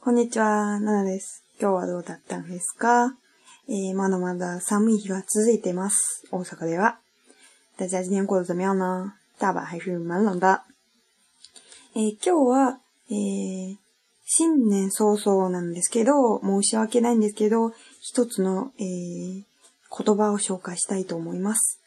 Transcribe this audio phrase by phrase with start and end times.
[0.00, 1.42] こんにちは、ナナです。
[1.60, 3.16] 今日はどうだったんですか
[3.68, 6.22] えー、まだまだ寒い日が続いてます。
[6.30, 7.00] 大阪では。
[7.78, 10.60] 大家今天过得怎么样呢大阪还是蛮冷的。
[11.96, 12.80] えー、今日は、
[13.10, 13.76] えー、
[14.24, 19.44] 新年早々なんですけど、申し訳ないんですけど、一つの、えー、言
[20.16, 21.80] 葉を紹介したいと思います。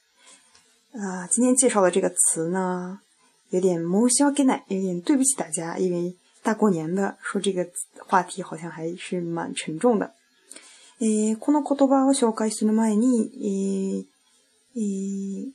[0.95, 2.99] あ、今天介绍的这个词呢，
[3.51, 7.69] 有点申し訳ない，有点对不起大家，因为大过年的说这个
[8.07, 10.13] 话题好像还是蛮沉重的。
[10.99, 14.05] えー、この言葉を紹介する前に、
[14.75, 15.53] えーえー、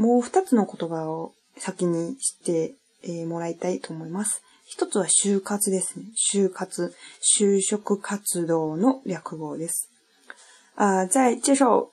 [0.00, 4.42] もう二つの言葉を先に知って、えー、もらいたいと思います。
[4.66, 6.06] 一つは就活ですね。
[6.32, 6.94] 就活、
[7.38, 9.88] 就職活動の略語です。
[10.76, 11.90] 呃，在介绍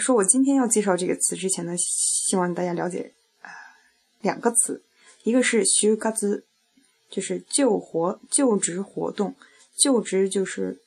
[0.00, 3.50] 说我今天要介绍这个词之前呢，希望大家了解呃、
[4.22, 4.82] 两个词，
[5.24, 6.10] 一个是就活
[7.12, 9.34] 就是就活就职活动，
[9.78, 10.80] 就职就是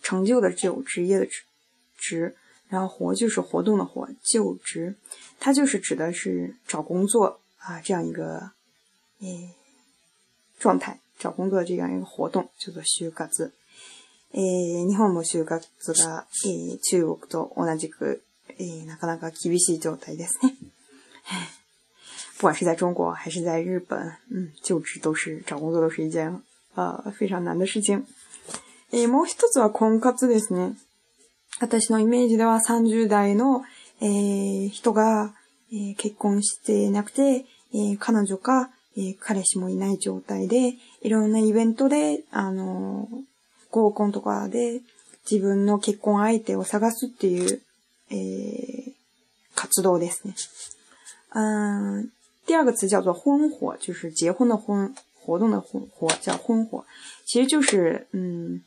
[0.00, 1.28] 成就的就职业的
[1.96, 2.36] 职，
[2.68, 4.94] 然后活就是活动的活就职，
[5.40, 8.52] 它就是指的是找工作啊这样一个
[9.20, 9.50] 诶
[10.60, 13.52] 状态，找工作这样一个活动叫做就子。
[14.30, 15.62] え、日本の就活が
[16.44, 18.20] え、中国と同じく
[18.86, 20.54] なかなか厳しい状態ですね。
[22.38, 26.40] 不管是在中国还是在日本，嗯，就职都是找工作都是一件
[26.76, 28.04] 呃非常難的事情。
[28.92, 30.76] えもう一つは婚活ですね。
[31.58, 33.64] 私のイメージでは三十代の、
[34.00, 35.34] え人が、
[35.98, 37.44] 結婚してなくて、
[37.74, 38.70] え彼女か、
[39.18, 43.08] 彼氏もいない状態で、いろんなイベントで、あの
[43.72, 44.80] 合コンとかで
[45.28, 47.60] 自分の結婚相手を探すっていう、
[48.12, 48.92] え
[49.56, 50.36] 活動ですね。
[51.30, 52.00] あ
[52.48, 56.82] 第二个词叫做婚活，就是结婚的婚，活动的婚活叫婚活，
[57.26, 58.62] 其实就是嗯，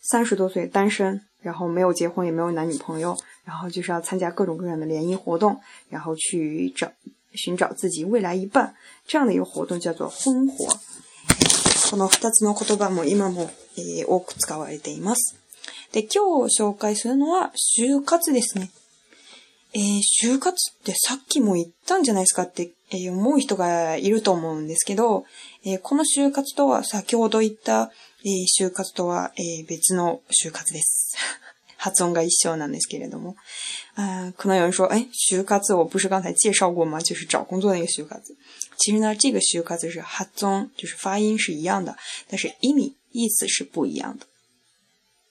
[0.00, 6.90] 三十多岁单身，然后没有结婚，也没有男女朋友，然后就是要参加各种各样的联谊活动，然后去找
[7.32, 8.74] 寻找自己未来一半
[9.06, 10.76] 这样的一个活动叫做婚活。
[19.78, 25.24] えー、就活ってさっきも言ったんじゃないですかって、えー、思う人がいると思うんですけど、
[25.66, 27.90] えー、この就活とは先ほど言った、
[28.24, 28.28] え
[28.64, 31.18] 就活とは、え別の就活です。
[31.76, 33.36] 発音が一緒なんですけれども。
[33.96, 36.98] 啊、呃，可能有人说，え、就活を不是刚才介绍过吗？
[37.02, 38.18] 就是找工作那个就活。
[38.78, 41.94] 其实呢，这个就活是発音，就是发音是一样的，
[42.30, 44.24] 但是意味意思是不一样的。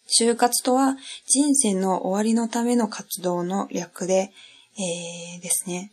[0.07, 4.31] 就活とは人生の終わりのための活動の略で、
[4.77, 5.91] えー、ですね。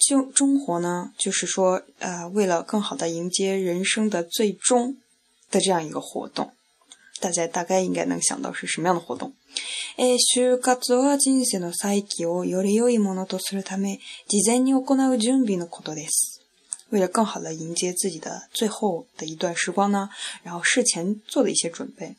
[0.00, 4.96] 就中活呢，就是说，呃，为了更好的迎接人生的最终
[5.50, 6.52] 的这样一个活动，
[7.20, 9.32] 大家大概应该能想到是什么样的活动。
[9.96, 16.40] えー、就活は人生の再起をより良いものとするため、事前に行う準備のことです。
[16.90, 20.10] 为了更好的迎接自己的最后的一段时光呢，
[20.42, 22.16] 然后事前做的一些准备。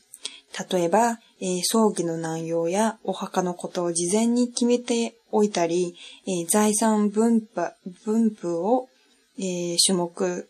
[0.72, 5.96] 例えば、えー、葬儀の内容やお墓のことを事前に決めておいたり、
[6.28, 7.72] えー、財産分布
[8.06, 8.90] 分布を、
[9.38, 10.50] えー、種目、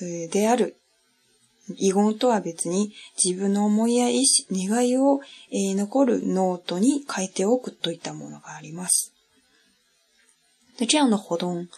[0.00, 0.76] えである
[1.76, 2.92] 遺言とは別に
[3.22, 5.20] 自分の思いや意志、願いを、
[5.50, 9.12] え残るノートに書いておくといったものがあります。
[10.80, 11.68] 那这样的活动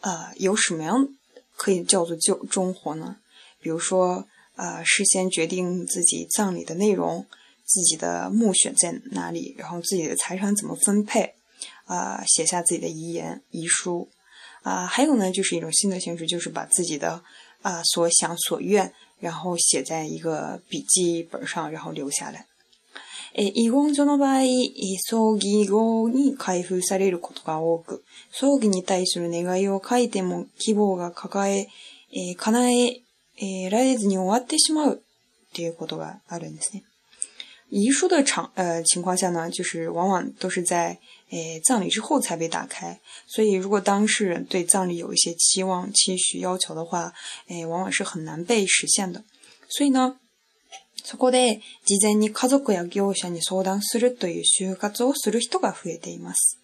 [0.00, 1.08] 呃，有什么样
[1.56, 3.16] 可以叫做中中活呢？
[3.62, 4.26] 比如说，
[4.60, 7.24] 啊，事先决定自己葬礼的内容，
[7.64, 11.32] 自己的墓选在哪里，然后自己的财产怎么分配，
[11.86, 14.10] 啊，写下自己的遗言、遗书，
[14.62, 17.22] 啊，还有呢，就是一种新的形式，就是把自己的
[17.62, 22.44] 啊所想所愿，然后写在一个笔记本上，然后留下来。
[23.32, 24.44] え、遺言書の場合、
[25.08, 31.68] 葬儀後に開封されることが多く、葬儀に対する願いを書いても希望が叶え、
[32.36, 33.09] 叶え。
[33.40, 34.38] 诶，来一次牛啊！
[34.38, 34.94] 德西猫，
[35.50, 36.20] 这个多吧？
[36.26, 36.72] 阿伦斯，
[37.70, 40.98] 遗书的场呃情况下呢，就是往往都是在
[41.30, 47.14] 诶葬礼之后才被打开，所以如果当事人对葬礼有一些期望、期许、要求的话，
[47.48, 49.24] 诶，往往是很难被实现的。
[49.70, 50.20] 所以呢，
[51.02, 56.59] そこで事前に家族や業者に相談するという就活をする人が増えています。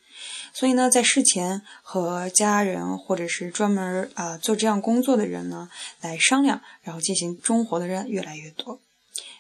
[0.53, 5.71] 所以呢，在事前和家人或者是专门啊做这样工作的人呢
[6.01, 8.81] 来商量，然后进行中活的人越来越多。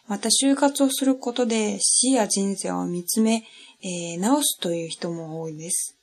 [0.09, 3.43] また就活することで死や人生を見つめ、
[3.83, 5.95] え直すという人も多いです。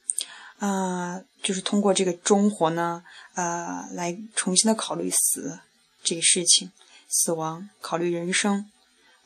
[0.59, 3.03] 啊，就是通过这个中活呢，
[3.35, 5.59] 呃，来重新的考虑死
[6.03, 6.71] 这个事情、
[7.09, 8.69] 死亡、考虑人生，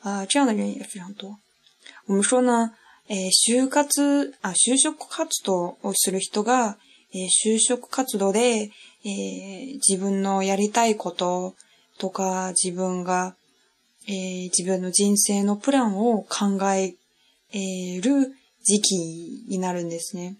[0.00, 1.38] 啊，这样的人也非常多。
[2.06, 2.74] 我们说呢。
[3.10, 6.76] えー、就活、あ、就職活動をする人が、
[7.14, 11.54] えー、就職活動で、えー、自分のやりたいこと
[11.98, 13.34] とか、自分が、
[14.06, 16.92] えー、自分の人生のプランを考え
[18.02, 20.36] る時期になるんですね。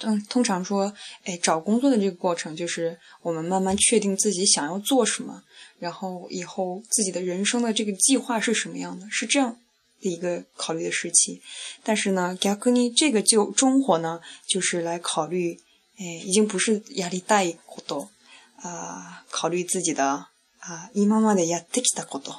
[0.00, 0.92] 通通常说，
[1.24, 5.40] 哎，找工作的这个过程就是我们慢慢确定自己想要做什么，
[5.78, 9.56] 然后以后自己的人生的这个计划是什么样的，是这样
[10.04, 11.40] 的一个考虑的时期。
[11.82, 15.58] 但是呢，逆に这个就中火呢，就是来考虑，
[15.96, 18.08] 哎，已经不是やりたいこと
[18.56, 20.26] 啊，考虑自己的
[20.58, 22.36] 啊，今までやってきたこと。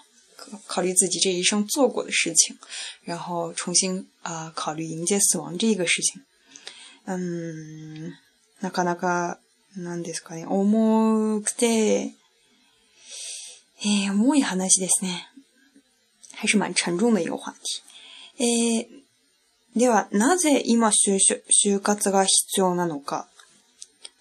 [0.68, 2.56] 考虑自己这一生做过的事情，
[3.02, 6.22] 然后重新啊、考虑迎接死亡这个事情。
[7.06, 8.14] 嗯，
[8.62, 9.40] なかなか
[9.76, 12.14] 何ですかね、重くて、
[13.82, 15.30] えー、重い話ですね。
[16.36, 17.82] 还是蛮沉重的一个话题。
[18.38, 18.88] 诶，
[19.76, 23.28] ではなぜ今就就就活が必要なのか？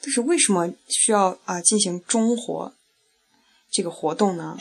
[0.00, 2.72] 但是为什么需要啊进行中活
[3.70, 4.56] 这个活动呢？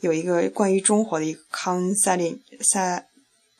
[0.00, 2.42] 有一个关于中活的一个 c o n s e l i n g
[2.72, 3.06] 在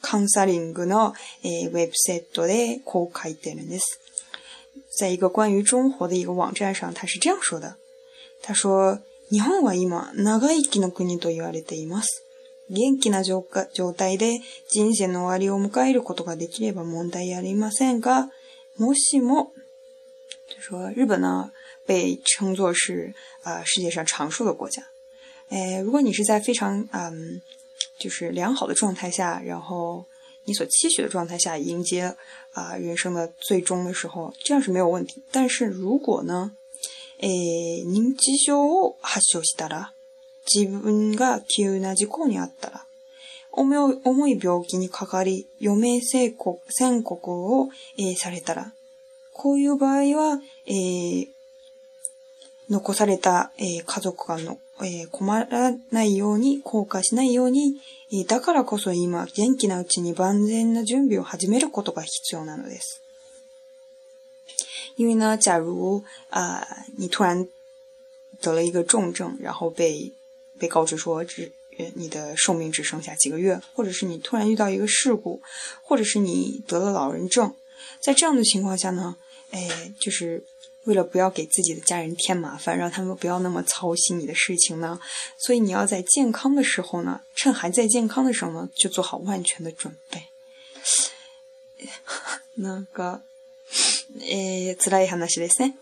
[0.02, 3.10] c o n s e l i n g 诶 website 公
[4.98, 7.76] 在一个关于中活的一个网站上，他是这样说的：
[8.42, 8.94] 他说，
[9.30, 12.25] 日本は今長い生きの国と言われています。
[12.68, 14.40] 元気な状状態で
[14.70, 18.28] 人生の終わりを迎えることができれば問題ありませんが、
[18.78, 19.52] もしも，
[20.58, 21.52] 说日本呢
[21.86, 24.82] 被称作是啊世界上长寿的国家，
[25.48, 27.40] 哎，如果你是在非常嗯
[27.98, 30.04] 就是良好的状态下，然后
[30.44, 32.16] 你所期许的状态下迎接
[32.52, 35.22] 啊人生的最终的时候，这样是没有问题。
[35.30, 36.56] 但是如果呢，
[37.20, 37.28] 诶、
[37.86, 39.95] 認知症を発症したら。
[40.52, 42.84] 自分が急な事故にあったら、
[43.52, 46.60] 重い病気にかかり、余命宣告
[47.60, 48.72] を、えー、されたら、
[49.32, 51.26] こういう場合は、えー、
[52.70, 57.74] 残された、えー、家族がの、え困らないように、後悔しないように、
[58.12, 63.02] えだからこそ今、元気なうちに万全な準備を始めることが必要なのです。
[64.98, 67.48] 因为呢，假如啊、呃，你突然
[68.42, 70.12] 得了一个重症，然后被
[70.58, 71.52] 被告知说只，
[71.94, 75.42] 你的寿命只剩下几个月，或者是你突然遇到一个事故，
[75.82, 77.54] 或者是你得了老人症，
[78.00, 79.16] 在这样的情况下呢，
[79.50, 80.42] 哎，就是
[80.84, 84.98] 为了不要给自己的家人添麻烦，让他们不要那么操心你的事情呢，
[85.38, 90.22] 所以你要在健康的时候呢，趁还在健康的时候呢，就做好万全的准备。
[92.58, 93.20] 那个，
[94.20, 95.74] 诶，辛い話ですね。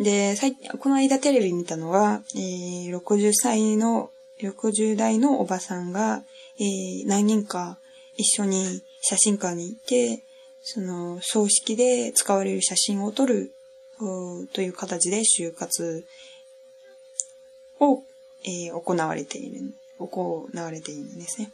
[0.00, 4.10] で、最近、この間テレビ見たのは、えー、60歳の、
[4.40, 6.22] 60代のおばさんが、
[6.58, 7.78] えー、何人か
[8.16, 9.80] 一緒に写真館に行っ
[10.18, 10.24] て、
[10.62, 13.52] その、葬式で使われる写真を撮る、
[14.54, 16.04] という形で就活
[17.78, 18.02] を、
[18.44, 21.52] えー、行われている、行われているんですね。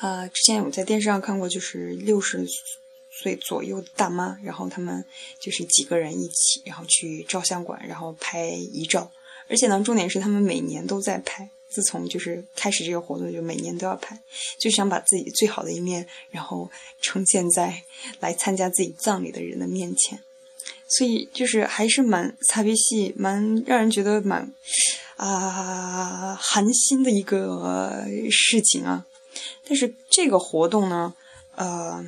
[0.00, 2.46] 啊、呃，之前我在电视上看过，就是六十
[3.22, 5.02] 岁左右的大妈，然后他们
[5.40, 9.10] 就是几个人一起，然后去照相馆，然后拍遗照。
[9.48, 14.20] 而且呢，重点是他们每年都在拍，自从就是开始这个活动，就每年都要拍，
[14.58, 16.70] 就想把自己最好的一面，然后
[17.00, 17.82] 呈现在
[18.20, 20.20] 来参加自己葬礼的人的面前。
[20.88, 24.52] 所以就是还是蛮擦鼻涕，蛮让人觉得蛮
[25.16, 29.06] 啊寒心的一个事情啊。
[29.66, 31.14] 但是这个活动呢，
[31.54, 32.06] 呃。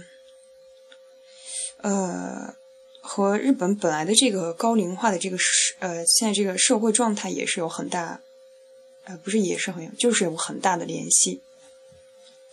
[1.82, 2.54] 呃，
[3.00, 8.20] 和日本本来的这个高龄化的这个社呃，现在这个社会状态也是有很大，
[9.04, 11.40] 呃，不是也是很有，就是有很大的联系。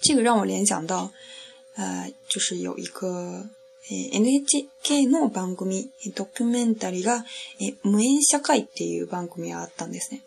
[0.01, 1.11] 这个让我联想到，
[1.73, 3.49] 呃，就是有一个
[3.87, 7.25] NHK の番組ドキュメンタリーが
[7.81, 10.21] 無縁社会っていう番組があったんですね。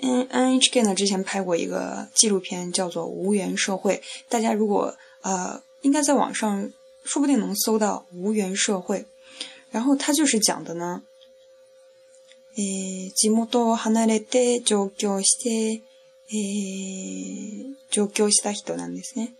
[0.00, 3.96] NHK 呢之前拍过一个纪录片叫做《无缘社会》，
[4.30, 6.72] 大家如果呃，应该在网上。
[7.04, 9.06] 说不定能搜到无缘社会。
[9.70, 11.02] 然后他就是讲的呢，
[12.54, 15.82] えー、地元を離れて上京して、
[16.30, 19.34] えー、上京した人なんですね。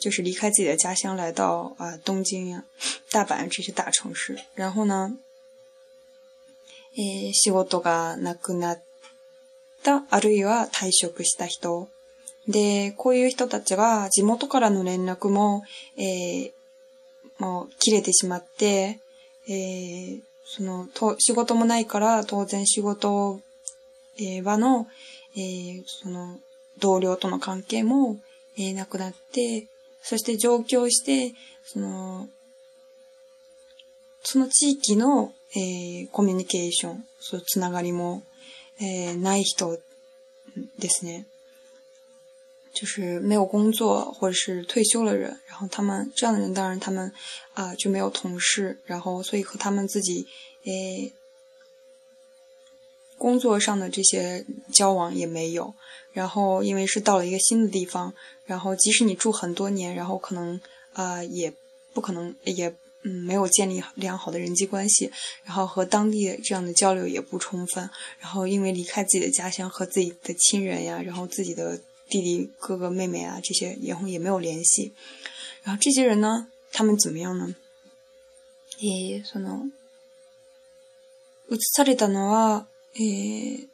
[0.00, 2.64] 就是离开自己的家乡，来到啊、呃、东京呀、
[3.12, 4.40] 大阪这些大城市。
[4.54, 5.16] 然后呢，
[6.94, 8.80] えー、仕事がなくなっ
[9.84, 11.88] た、あるいは退職した人。
[12.48, 15.62] で、こういう人たちは地元からの連絡も、
[15.96, 16.52] えー、
[17.42, 19.00] もう切れてしまって、
[19.48, 23.40] えー、その、と、仕事もないから、当然仕事、
[24.44, 24.86] 場の、
[25.36, 26.38] えー、その、
[26.78, 28.16] 同僚との関係も、
[28.56, 29.66] えー、なくなって、
[30.02, 31.34] そして上京して、
[31.64, 32.28] その、
[34.22, 38.22] その地域の、えー、コミュニケーション、そつながりも、
[38.80, 39.80] えー、ない人
[40.78, 41.26] ですね。
[42.72, 47.12] 就是没有工作或者是退休的人，然后他们这样的人当然他们
[47.52, 50.26] 啊就没有同事，然后所以和他们自己
[50.64, 51.12] 诶
[53.18, 55.74] 工作上的这些交往也没有。
[56.14, 58.12] 然后因为是到了一个新的地方，
[58.46, 60.58] 然后即使你住很多年，然后可能
[60.94, 61.52] 啊也
[61.92, 65.10] 不可能也嗯没有建立良好的人际关系，
[65.44, 67.88] 然后和当地这样的交流也不充分。
[68.18, 71.78] 然后因为离开自己的家乡和自己的亲人呀，然后自己的。
[72.12, 74.92] 弟弟、哥哥、妹妹啊这些，然后也没有联系。
[75.62, 77.56] 然后这些人呢，他们怎么样呢？
[78.80, 79.66] えー、その、
[81.48, 82.66] 移されたのは、
[82.96, 83.66] えー、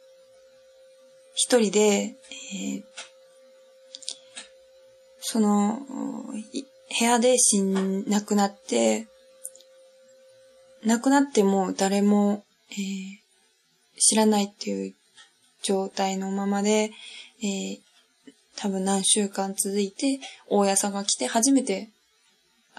[1.35, 2.15] 一人で、
[2.53, 2.83] えー、
[5.19, 9.07] その、部屋で死ん、亡くなって、
[10.85, 14.93] 亡くなっても誰も、えー、知らないっていう
[15.61, 16.91] 状態のままで、
[17.43, 17.79] えー、
[18.59, 21.87] 多分何週間続いて、大家さんが来て初めて、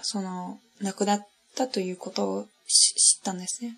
[0.03, 3.77] その亡くなったということを知ったんですね。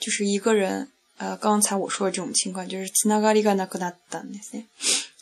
[0.00, 4.64] 就是一个人，呃，刚才我说的这种情况，就是つながりがなくなったんですね。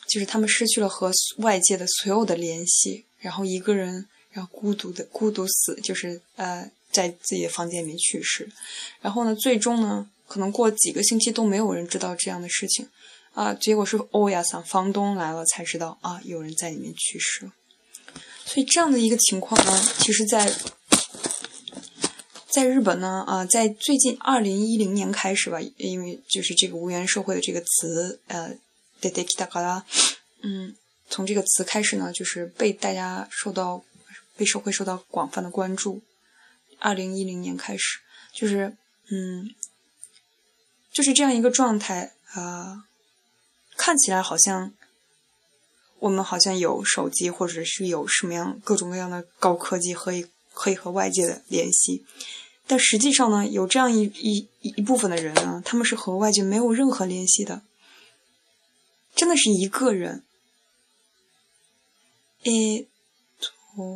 [0.09, 8.49] 就是他们失去了和外界的所有的联系，然后一个人，然后孤独的孤独死，就是呃，在自己的房间里面去世。
[9.01, 12.89] 然后呢，最终呢，可能过几个星期都没有人知道这样的事情。
[13.37, 13.53] 啊！
[13.53, 17.53] 结果是欧亚桑房东来了才知道啊，有人在里面去世了。
[18.43, 20.51] 所以这样的一个情况呢，其实，在
[22.49, 28.55] 在日本呢啊，在最近二零一零年开始吧，因为就是这个“无缘社会”的这个词，呃
[29.01, 29.85] ，de de k i a k a
[30.41, 30.75] 嗯，
[31.07, 33.83] 从这个词开始呢，就是被大家受到
[34.35, 36.01] 被社会受到广泛的关注。
[36.79, 37.99] 二零一零年开始，
[38.33, 38.75] 就是
[39.11, 39.53] 嗯，
[40.91, 42.85] 就是这样一个状态啊。
[43.87, 44.73] 看起来好像
[45.99, 52.03] 我们好像有手机，或者是有什么样各种各样的高科技，可以可以和外界的联系。
[52.67, 57.61] 但实际上呢，有这样一一一部分的人啊，他们是和外界没有任何联系的，
[59.15, 60.21] 真的是一个人。
[62.43, 62.87] 诶，
[63.39, 63.87] 对。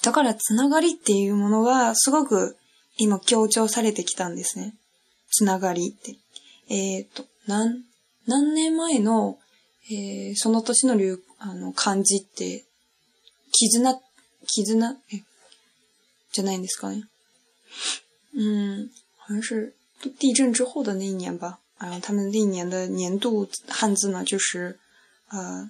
[0.00, 2.54] だからつながりっていうものはすごく
[2.96, 4.72] 今強調されてきたんですね。
[5.30, 6.16] つながりって。
[6.70, 7.26] 诶，对。
[7.46, 7.84] なん
[8.26, 9.38] 何年前の、
[9.90, 12.64] えー、その年の流、あの、漢字って、
[13.52, 14.00] 絆、
[14.46, 15.22] 絆、え、
[16.32, 17.04] じゃないんですかね。
[18.34, 18.90] うん、
[19.26, 19.74] 好像是
[20.18, 21.58] 地震之后的那一年吧。
[21.78, 24.78] あの、他们历年的年度汉字呢，就是
[25.28, 25.68] 呃，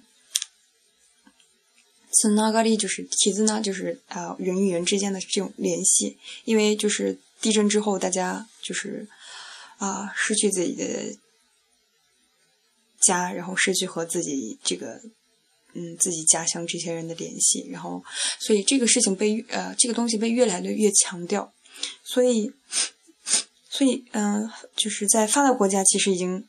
[2.11, 6.19] つながり就是絆、就是呃、人与人之间的这种联系。
[6.45, 9.07] 因为就是地震之后，大家就是
[9.79, 11.17] 啊、失去自己的
[13.03, 14.99] 家，然后失去和自己这个，
[15.73, 18.03] 嗯，自己家乡这些人的联系，然后，
[18.39, 21.51] 所以这个事情被呃，这个东西被越来越强调，
[22.03, 22.51] 所以，
[23.69, 26.45] 所以，嗯，就是在发达国家其实已经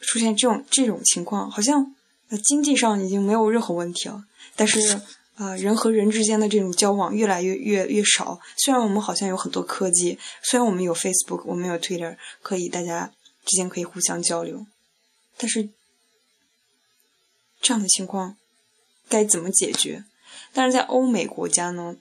[0.00, 1.94] 出现这种这种情况，好像
[2.28, 4.24] 呃经济上已经没有任何问题了，
[4.54, 5.00] 但是
[5.36, 8.38] 啊，人和人之间的这种交往越来越越越少。
[8.56, 13.12] 虽然我们好像有很多科技，虽然我们有 Facebook，我们有 Twitter，可以大家
[13.44, 14.64] 之间可以互相交流，
[15.36, 15.68] 但是。
[17.60, 18.36] 这样的情况
[19.08, 20.04] 该怎么解决？
[20.52, 21.96] 但是在欧美国家呢，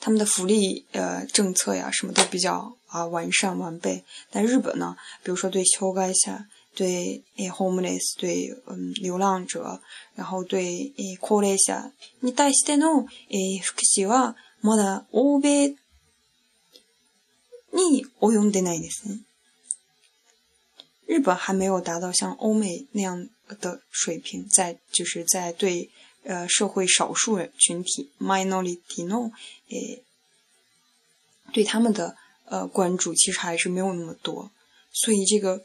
[0.00, 4.04] 他们的福利呃政策呀，什么都比较啊完善完备。
[4.30, 9.80] 但日本呢，比如说对修改一下对诶 homeless 对嗯流浪者，
[10.14, 11.92] 然后对诶高龄者
[12.22, 15.76] に対しての诶福祉はまだ欧米
[17.74, 19.02] に及んでないです。
[21.06, 23.28] 日本还没有达到像欧美那样
[23.60, 25.90] 的水平，在就是在对
[26.24, 29.32] 呃社会少数人群体 minority no
[29.68, 30.02] 诶
[31.52, 32.16] 对他们的
[32.46, 34.50] 呃关注其实还是没有那么多，
[34.92, 35.64] 所以这个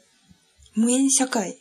[0.76, 1.60] 无缘社会，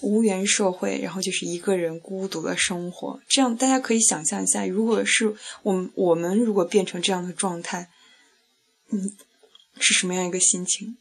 [0.00, 7.90] 无缘社会，然后就是一个人孤独的生活，这样大家可以想象一下，如果是我们我们如果变成这样的状态，
[8.90, 9.16] 嗯，
[9.80, 10.96] 是什么样一个心情？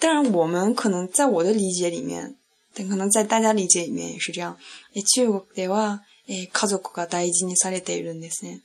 [0.00, 2.36] 当然，我们可能在我的理解里面，
[2.74, 4.58] 但可能在大家理解里面也是这样。
[4.94, 8.60] え、中国では、え、家族ごとが大切にされているんですね。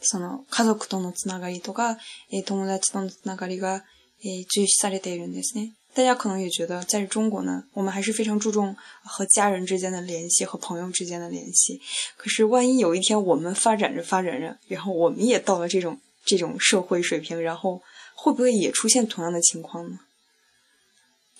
[0.00, 1.96] その家族とのつながりとか、
[2.30, 3.84] え、友達とのつながりが
[4.22, 5.72] 重視されているんですね。
[5.94, 11.80] 大家可能也觉得，在中国呢，我们还是非常注重和家人之间的联系和朋友之间的联系。
[12.18, 17.80] 可是，万一有一天我们发展着发展着，然后我们也到了这种这种社会水平，然后
[18.14, 20.00] 会不会也出现同样的情况呢？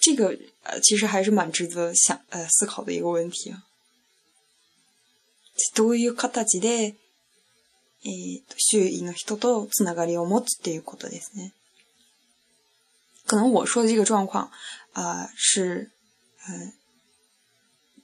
[0.00, 3.54] 这个呃，其实还是蛮值得想呃思考的一个问题。
[5.74, 6.94] 都与扩大积累，
[8.02, 11.52] 诶，周围の人とつながりを持つっていうことですね。
[13.24, 14.52] 可能我说的这个状况
[14.92, 15.90] 啊，是
[16.46, 16.72] 嗯，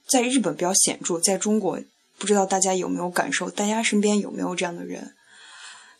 [0.09, 1.79] 在日本比较显著，在中国
[2.17, 5.15] 不知道大家有没有感受，大家身边有没有这样的人，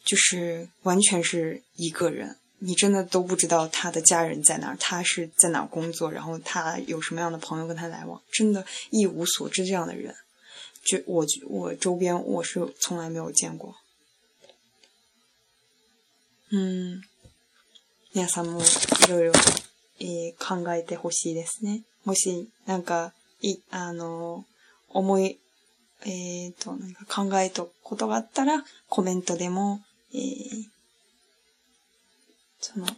[0.04, 2.40] 就是完全是一个人。
[2.66, 9.66] 你真的都不知道他的家人在哪儿，他是在哪儿工作，然后他有什么样的朋友跟他来往，真的一无所知。
[9.66, 10.16] 这样的人，
[10.82, 13.76] 就我，我周边我是从来没有见过。
[16.52, 17.04] 嗯，
[18.14, 19.34] 何か色々
[20.00, 21.84] え考えてほしいですね。
[22.06, 24.46] もし何かいあの
[24.88, 25.38] 思い
[26.06, 26.78] えと
[27.10, 29.82] 考えとことがあったらコメントでも
[30.16, 30.72] え。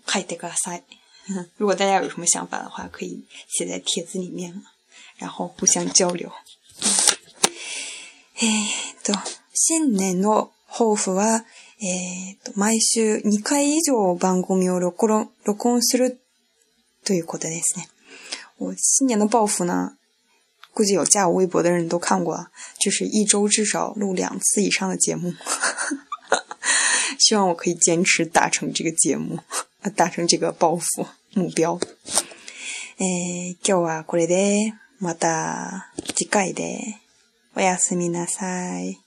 [0.05, 0.83] 嗨，德哥塞！
[1.57, 4.61] 如果大家有什么想法的话，可以写在帖子里面，
[5.17, 6.31] 然后互相交流。
[8.39, 8.69] 诶，
[9.03, 9.15] 对，
[9.53, 10.27] 新年的
[10.77, 11.21] 抱负是，
[11.79, 15.97] 诶，每周二回以上，番号名录，录，录公司。
[17.03, 17.85] 对 g う o d ですね。
[18.57, 19.95] 我新年的抱负呢，
[20.75, 22.47] 估计有加我微博的人都看过，
[22.79, 25.33] 就是一周至少录两次以上的节目。
[27.19, 29.39] 希望我可以坚持达成这个节目，
[29.95, 30.83] 达成这个抱负
[31.33, 31.79] 目标。
[32.97, 36.99] え今日はこれで、また次回で、
[37.55, 39.04] おやすみなさい。